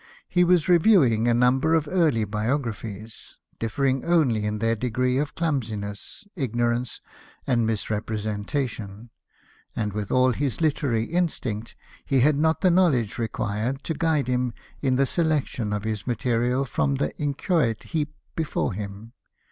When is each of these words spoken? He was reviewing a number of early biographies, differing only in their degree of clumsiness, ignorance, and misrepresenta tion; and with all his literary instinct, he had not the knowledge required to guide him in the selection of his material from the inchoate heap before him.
He 0.27 0.43
was 0.43 0.67
reviewing 0.67 1.27
a 1.27 1.33
number 1.35 1.75
of 1.75 1.87
early 1.87 2.25
biographies, 2.25 3.37
differing 3.59 4.03
only 4.03 4.45
in 4.45 4.57
their 4.57 4.75
degree 4.75 5.19
of 5.19 5.35
clumsiness, 5.35 6.25
ignorance, 6.35 7.01
and 7.45 7.67
misrepresenta 7.69 8.67
tion; 8.67 9.11
and 9.75 9.93
with 9.93 10.11
all 10.11 10.31
his 10.31 10.59
literary 10.59 11.03
instinct, 11.03 11.75
he 12.03 12.21
had 12.21 12.35
not 12.39 12.61
the 12.61 12.71
knowledge 12.71 13.19
required 13.19 13.83
to 13.83 13.93
guide 13.93 14.25
him 14.25 14.53
in 14.81 14.95
the 14.95 15.05
selection 15.05 15.71
of 15.71 15.83
his 15.83 16.07
material 16.07 16.65
from 16.65 16.95
the 16.95 17.15
inchoate 17.19 17.83
heap 17.83 18.15
before 18.35 18.73
him. 18.73 19.13